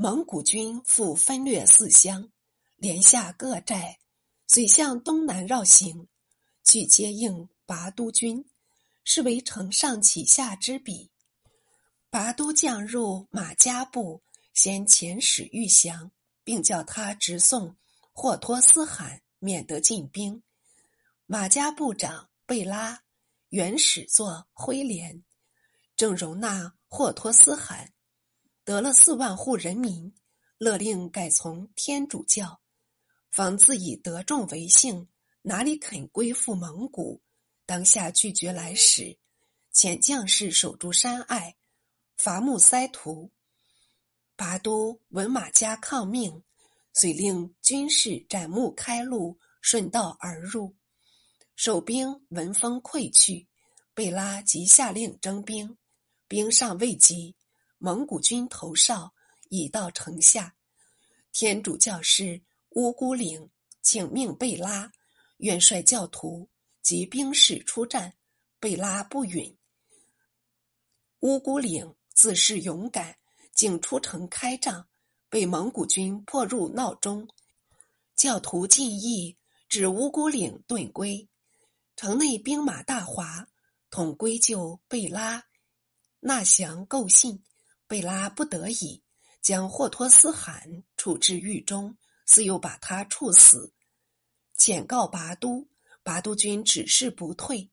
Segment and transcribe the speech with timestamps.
[0.00, 2.30] 蒙古军复分略四乡，
[2.76, 3.98] 连下各寨，
[4.46, 6.06] 遂向东南绕行，
[6.62, 8.48] 去接应拔都军，
[9.02, 11.10] 是为承上启下之比。
[12.10, 14.22] 拔都将入马家部，
[14.54, 16.12] 先遣使谕降，
[16.44, 17.74] 并叫他直送
[18.12, 20.40] 霍托斯罕，免得进兵。
[21.26, 23.02] 马家部长贝拉
[23.48, 25.24] 原始作徽廉，
[25.96, 27.92] 正容纳霍托斯罕。
[28.68, 30.12] 得了四万户人民，
[30.58, 32.60] 勒令改从天主教，
[33.30, 35.08] 方自以得众为幸，
[35.40, 37.22] 哪里肯归附蒙古？
[37.64, 39.16] 当下拒绝来使，
[39.72, 41.56] 遣将士守住山隘，
[42.18, 43.32] 伐木塞屠。
[44.36, 46.42] 拔都闻马家抗命，
[46.92, 50.76] 遂令军士斩木开路，顺道而入。
[51.56, 53.48] 守兵闻风溃去，
[53.94, 55.78] 贝拉即下令征兵，
[56.26, 57.34] 兵尚未及。
[57.78, 59.14] 蒙古军头哨
[59.50, 60.56] 已到城下，
[61.32, 63.48] 天主教士乌孤岭
[63.82, 64.90] 请命贝拉
[65.36, 66.48] 元帅教徒
[66.82, 68.14] 及兵士出战，
[68.58, 69.56] 贝拉不允。
[71.20, 73.16] 乌孤岭自恃勇敢，
[73.52, 74.88] 竟出城开仗，
[75.28, 77.28] 被蒙古军破入闹中。
[78.16, 79.36] 教徒进义，
[79.68, 81.28] 至乌孤岭遁归，
[81.94, 83.46] 城内兵马大哗，
[83.88, 85.44] 统归咎贝拉
[86.18, 87.44] 纳降构信。
[87.88, 89.02] 贝拉不得已，
[89.40, 93.72] 将霍托斯罕处置狱中，似又把他处死。
[94.58, 95.66] 遣告拔都，
[96.02, 97.70] 拔都军只是不退。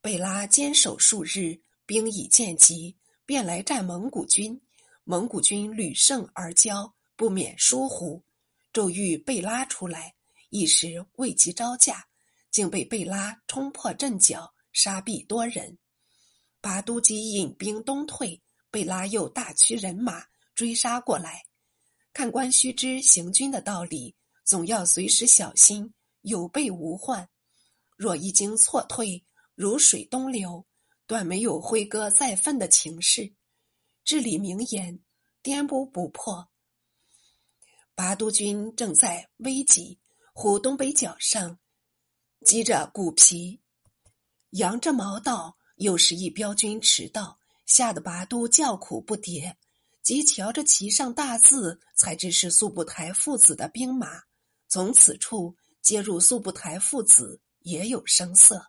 [0.00, 4.58] 贝拉坚守数日，兵已见急，便来战蒙古军。
[5.04, 8.24] 蒙古军屡胜而骄，不免疏忽，
[8.72, 10.14] 骤遇贝拉出来，
[10.48, 12.06] 一时未及招架，
[12.50, 15.76] 竟被贝拉冲破阵脚，杀毙多人。
[16.62, 18.40] 拔都即引兵东退。
[18.70, 20.24] 贝拉又大驱人马
[20.54, 21.44] 追杀过来，
[22.12, 27.28] 看官须知行军的道理，总要随时小心，有备无患。
[27.96, 30.66] 若一经错退，如水东流，
[31.06, 33.34] 断没有挥戈再奋的情势。
[34.04, 35.00] 至理名言，
[35.42, 36.48] 颠扑不破。
[37.94, 39.98] 拔都军正在危急，
[40.32, 41.58] 忽东北角上
[42.44, 43.60] 击着鼓皮，
[44.50, 47.37] 扬着毛道，又是一彪军迟到。
[47.68, 49.54] 吓得拔都叫苦不迭，
[50.02, 54.22] 即瞧着旗上大字，才知是速不台父子的兵马。
[54.68, 58.66] 从此处接入速不台父子，也有声色，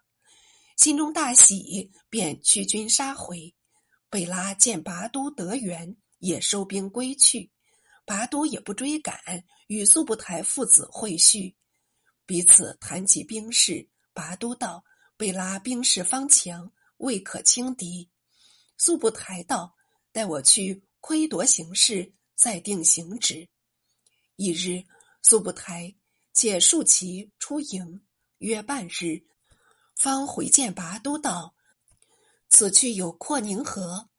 [0.76, 3.56] 心中大喜，便驱军杀回。
[4.10, 7.50] 贝拉见拔都得援，也收兵归去。
[8.06, 9.18] 拔都也不追赶，
[9.68, 11.56] 与速不台父子会叙，
[12.26, 13.88] 彼此谈及兵事。
[14.14, 14.84] 拔都道
[15.16, 18.10] ：“贝拉兵势方强，未可轻敌。”
[18.79, 19.75] 速不台道，
[20.13, 23.47] 带我去窥夺形势，再定行止。
[24.38, 24.81] 一日，
[25.22, 25.94] 速不台
[26.31, 28.01] 且竖旗出营，
[28.38, 29.22] 约半日，
[29.97, 31.53] 方回见拔都道
[32.47, 34.09] ：“此去有阔宁河，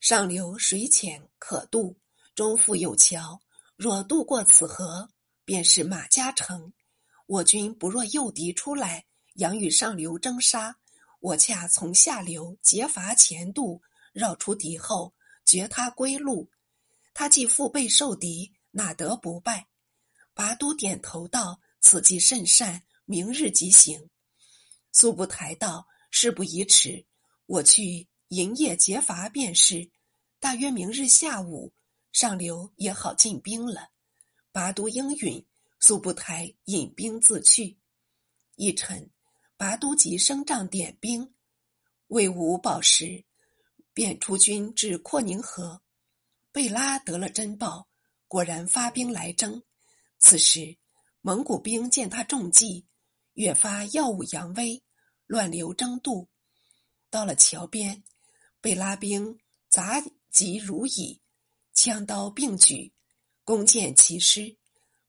[0.00, 1.96] 上流水浅可渡，
[2.34, 3.40] 中附有桥。
[3.76, 5.08] 若渡过此河，
[5.44, 6.72] 便是马家城。
[7.26, 10.76] 我军不若诱敌出来，杨与上流争杀，
[11.20, 13.80] 我恰从下流劫伐前渡。”
[14.12, 16.50] 绕出敌后，绝他归路。
[17.12, 19.68] 他既腹背受敌，哪得不败？
[20.32, 24.08] 拔都点头道：“此计甚善，明日即行。”
[24.92, 27.04] 速不台道：“事不宜迟，
[27.46, 29.90] 我去营夜劫伐便是。
[30.38, 31.72] 大约明日下午，
[32.12, 33.90] 上流也好进兵了。”
[34.52, 35.44] 拔都应允，
[35.78, 37.78] 速不台引兵自去。
[38.56, 39.10] 一晨，
[39.56, 41.34] 拔都即升帐点兵，
[42.08, 43.24] 魏武宝时。
[44.00, 45.82] 便出军至阔宁河，
[46.52, 47.86] 贝拉得了真报，
[48.28, 49.62] 果然发兵来征。
[50.18, 50.78] 此时
[51.20, 52.86] 蒙古兵见他中计，
[53.34, 54.82] 越发耀武扬威，
[55.26, 56.30] 乱流争渡。
[57.10, 58.02] 到了桥边，
[58.62, 59.38] 贝拉兵
[59.68, 61.20] 杂集如蚁，
[61.74, 62.94] 枪刀并举，
[63.44, 64.56] 弓箭齐施。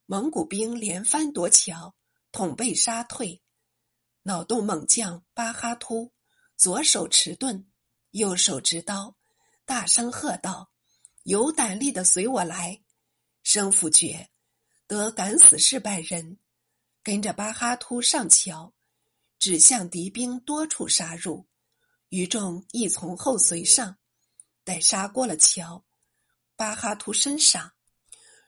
[0.05, 1.95] 蒙古兵连番夺桥，
[2.33, 3.41] 统被杀退。
[4.23, 6.11] 脑洞猛将巴哈突
[6.57, 7.70] 左手持盾。
[8.11, 9.15] 右手执刀，
[9.65, 10.71] 大声喝道
[11.23, 12.81] ：“有胆力的随我来！”
[13.43, 14.29] 生父绝，
[14.85, 16.37] 得敢死是百人，
[17.01, 18.73] 跟着巴哈突上桥，
[19.39, 21.47] 指向敌兵多处杀入。
[22.09, 23.97] 余众亦从后随上，
[24.65, 25.85] 待杀过了桥，
[26.57, 27.71] 巴哈突身上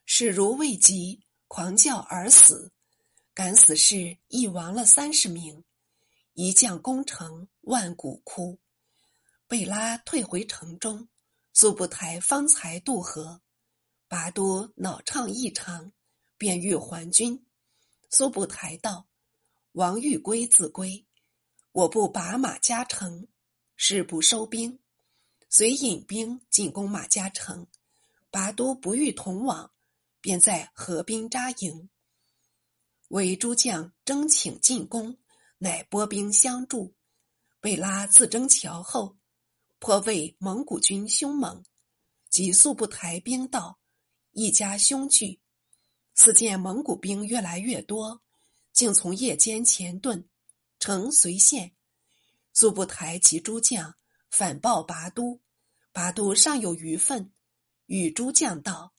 [0.06, 2.74] 势如未及，狂叫而死。
[3.34, 5.64] 敢死士亦亡了三十名，
[6.34, 8.60] 一将功成，万骨枯。
[9.54, 11.08] 贝拉退回城中，
[11.54, 13.44] 苏不台方才渡河。
[14.08, 15.94] 拔都恼畅异常，
[16.40, 17.46] 便欲还军。
[18.10, 19.08] 苏不台道
[19.74, 21.06] ：“王欲归自归，
[21.72, 23.28] 我不拔马家城，
[23.76, 24.80] 誓不收兵。”
[25.52, 27.68] 遂引兵进攻马家城，
[28.32, 29.72] 拔都不欲同往，
[30.20, 31.92] 便在河滨扎营。
[33.10, 35.16] 为诸将争请进攻，
[35.60, 36.96] 乃拨兵相助。
[37.62, 39.16] 贝拉自征桥后，
[39.86, 41.62] 颇为蒙古军凶猛，
[42.30, 43.80] 急速不台兵到，
[44.32, 45.42] 一家凶惧。
[46.16, 48.22] 似见蒙古兵越来越多，
[48.72, 50.24] 竟从夜间前遁，
[50.80, 51.74] 乘随县。
[52.54, 53.94] 速不台及诸将
[54.32, 55.42] 反报拔都。
[55.92, 57.34] 拔都尚有余愤，
[57.88, 58.94] 与诸将道：“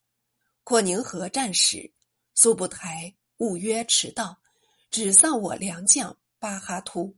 [0.65, 1.95] 阔宁河战使
[2.35, 4.39] 速不台误约迟到，
[4.91, 7.17] 只丧我良将巴哈突。”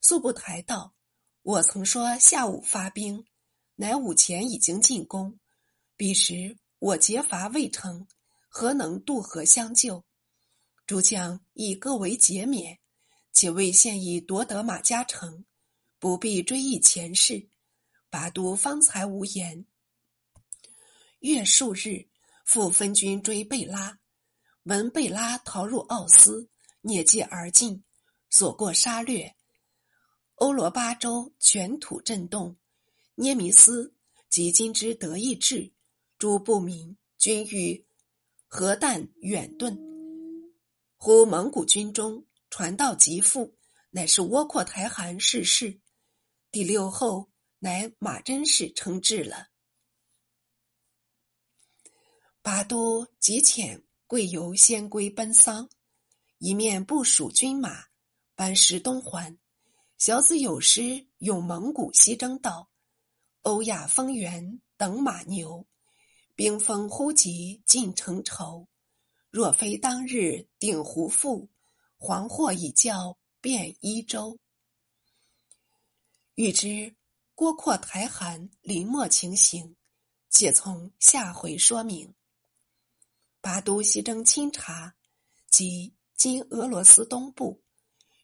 [0.00, 0.94] 速不台道
[1.42, 3.24] ：“我曾说下午发兵，
[3.76, 5.38] 乃午前已经进攻。
[5.96, 8.06] 彼时我劫伐未成，
[8.48, 10.04] 何能渡河相救？
[10.86, 12.78] 诸将以各为减免，
[13.32, 15.44] 且为现已夺得马家城，
[15.98, 17.48] 不必追忆前事。”
[18.10, 19.66] 拔都方才无言。
[21.20, 22.08] 月数日，
[22.46, 23.98] 复分军追贝拉，
[24.62, 26.48] 闻贝拉逃入奥斯，
[26.82, 27.84] 蹑迹而进，
[28.30, 29.36] 所过杀掠，
[30.38, 32.56] 欧罗巴州全土震动。
[33.14, 33.94] 涅弥斯
[34.28, 35.72] 及今之德意志
[36.18, 37.86] 诸部民均欲
[38.46, 39.78] 核弹远遁。
[40.96, 43.56] 忽蒙古军中传道极富，
[43.90, 45.80] 乃是窝阔台汗逝世。
[46.50, 47.30] 第六后。
[47.60, 49.48] 乃马真氏称制了。
[52.40, 55.68] 拔都即遣贵由先归奔丧，
[56.38, 57.86] 一面部署军马，
[58.36, 59.36] 班师东还。
[59.98, 62.70] 小子有诗咏蒙古西征道
[63.42, 65.66] ：“欧亚丰原等马牛，
[66.36, 68.68] 兵锋忽急尽成仇。
[69.28, 71.50] 若非当日鼎湖赋，
[71.96, 74.38] 黄祸已教遍伊州。”
[76.36, 76.94] 欲知。
[77.34, 79.76] 郭括台汗临末情形，
[80.28, 82.12] 且从下回说明。
[83.40, 84.96] 拔都西征钦察，
[85.48, 87.62] 即今俄罗斯东部，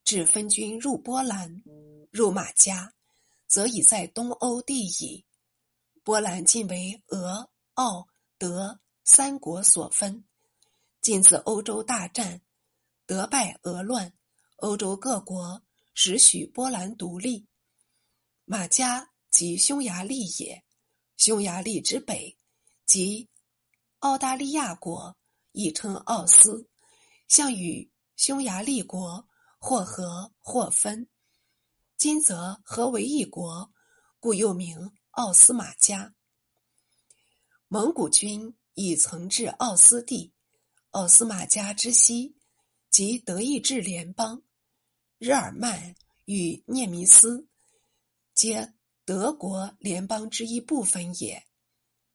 [0.05, 1.63] 至分军入波兰，
[2.11, 2.93] 入马家，
[3.47, 5.25] 则已在东欧地矣。
[6.03, 8.07] 波兰今为俄、奥、
[8.37, 10.25] 德三国所分。
[11.01, 12.43] 近自欧洲大战，
[13.07, 14.13] 德败俄乱，
[14.57, 15.63] 欧洲各国
[15.95, 17.47] 实许波兰独立。
[18.45, 20.63] 马家即匈牙利也，
[21.17, 22.37] 匈牙利之北
[22.85, 23.31] 即
[24.01, 25.17] 澳大利亚国，
[25.53, 26.69] 亦称奥斯，
[27.27, 29.27] 相与匈牙利国
[29.67, 31.09] 或合或分。
[31.97, 33.73] 今则合为一国，
[34.21, 36.15] 故又名奥斯马家。
[37.69, 40.35] 蒙古军已曾至奥斯地，
[40.91, 42.37] 奥斯马家之西，
[42.91, 44.43] 即德意志联邦，
[45.17, 45.95] 日耳曼
[46.27, 47.49] 与涅弥斯。
[48.35, 48.75] 皆
[49.07, 51.43] 德国联邦之一部分也。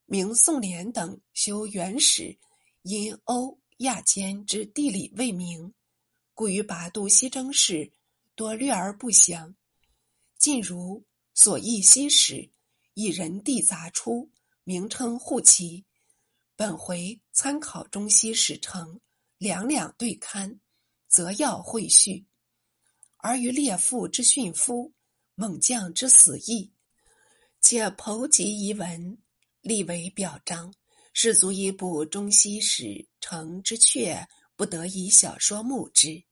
[0.05, 2.37] 明宋濂等修元史，
[2.83, 5.73] 因欧亚间之地理未明，
[6.39, 7.91] 故于拔度西征事
[8.33, 9.53] 多略而不详。
[10.37, 11.03] 近如
[11.33, 12.49] 所译西史，
[12.93, 14.31] 以人地杂出，
[14.63, 15.83] 名称互齐。
[16.55, 19.01] 本回参考中西史成
[19.37, 20.61] 两两对刊，
[21.09, 22.25] 则要会序。
[23.17, 24.93] 而于列父之殉夫。
[25.35, 26.71] 猛将之死役，
[27.59, 29.17] 且剖集遗文，
[29.59, 30.73] 立为表彰，
[31.11, 34.25] 是足以补中西史成之阙，
[34.55, 36.23] 不得以小说目之。